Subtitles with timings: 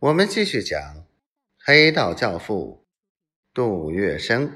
[0.00, 0.80] 我们继续讲
[1.66, 2.86] 黑道教父
[3.52, 4.48] 杜月笙。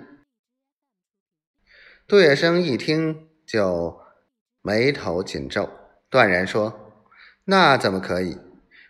[2.06, 4.00] 杜月笙一听就
[4.60, 5.68] 眉头紧皱，
[6.08, 6.92] 断然说
[7.46, 8.38] ：“那怎么可以？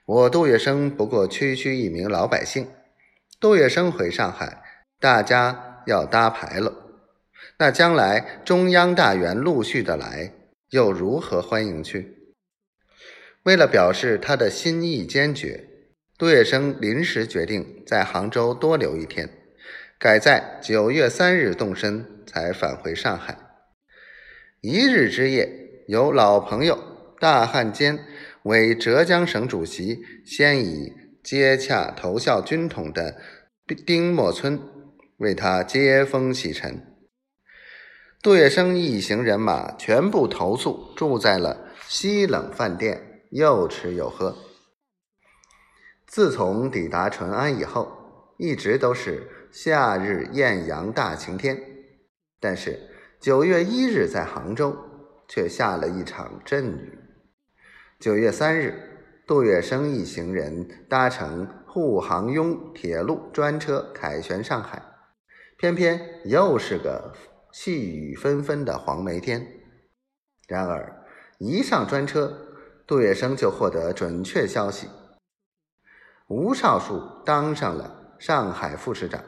[0.05, 2.71] 我杜月笙不过区区一名老百姓。
[3.41, 4.63] 杜月笙回上海，
[5.01, 6.75] 大家要搭牌了。
[7.57, 10.35] 那将来中央大员陆续的来，
[10.69, 12.35] 又如何欢迎去？
[13.45, 15.69] 为了表示他的心意坚决。”
[16.23, 19.29] 杜月笙临时决定在杭州多留一天，
[19.99, 23.37] 改在九月三日动身，才返回上海。
[24.61, 25.51] 一日之夜，
[25.89, 26.79] 有老朋友
[27.19, 27.99] 大汉奸
[28.45, 30.93] 为浙江省主席，先以
[31.25, 33.17] 接洽投效军统的
[33.85, 34.61] 丁默村
[35.17, 36.87] 为他接风洗尘。
[38.23, 44.52] 杜月笙一行人马全部投宿，住在了西冷饭店，又吃又喝。
[46.13, 47.91] 自从抵达淳安以后，
[48.37, 51.59] 一直都是夏日艳阳大晴天。
[52.39, 52.79] 但是
[53.19, 54.77] 九月一日在杭州
[55.27, 56.99] 却下了一场阵雨。
[57.99, 58.75] 九月三日，
[59.27, 64.83] 杜月笙一行人搭乘沪杭甬铁路专车凯旋上海，
[65.57, 67.15] 偏偏又是个
[67.53, 69.47] 细雨纷纷的黄梅天。
[70.47, 70.95] 然而
[71.39, 72.37] 一上专车，
[72.87, 74.89] 杜月笙就获得准确消息。
[76.35, 79.23] 吴少树当上了上海副市长，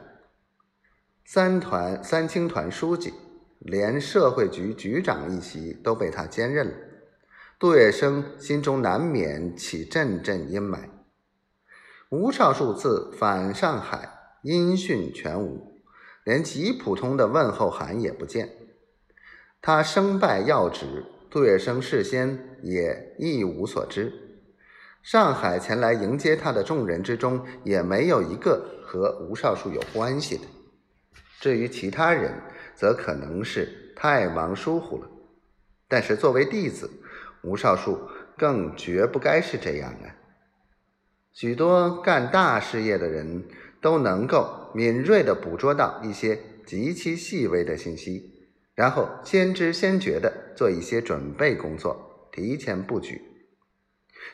[1.23, 3.13] 三团三青团书记，
[3.59, 6.73] 连社会局局长一席都被他兼任了。
[7.59, 10.79] 杜月笙心中难免起阵阵阴霾。
[12.09, 14.09] 吴少树自返上海，
[14.41, 15.79] 音讯全无，
[16.23, 18.49] 连极普通的问候函也不见。
[19.61, 24.11] 他升拜要职，杜月笙事先也一无所知。
[25.05, 30.41] 上海前来迎接他的众人之中，也没有一个和吴少树有关系的。
[31.39, 32.41] 至于其他人，
[32.73, 35.07] 则可能是太忙疏忽了。
[35.87, 36.89] 但是作为弟子，
[37.43, 37.99] 吴少树
[38.35, 40.09] 更绝不该是这样啊！
[41.33, 43.43] 许多干大事业的人
[43.79, 53.21] 都能够敏锐地捕捉到一些极其细微的信息，然后先知先觉地做一些准备工作，提前布局。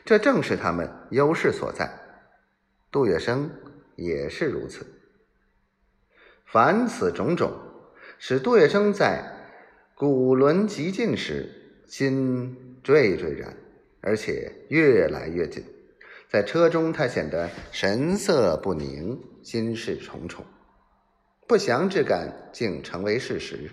[0.04, 1.90] 这正是他们优势所在，
[2.90, 3.48] 杜月笙
[3.96, 4.86] 也是如此。
[6.44, 7.52] 凡此种种，
[8.18, 9.32] 使杜月笙在
[9.94, 13.56] 古轮急近时心惴惴然，
[14.00, 15.64] 而且越来越紧。
[16.28, 20.44] 在车中，他显得神色不宁，心事重重，
[21.46, 23.70] 不祥之感竟成为事实。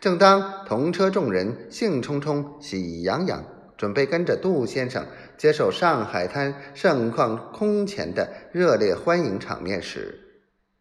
[0.00, 3.44] 正当同车众人兴冲冲、喜洋洋。
[3.82, 5.04] 准备跟着杜先生
[5.36, 10.20] 接受上海滩盛况空前的热烈欢迎场面时，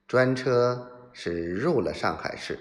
[0.07, 2.59] 专车驶入了上海市。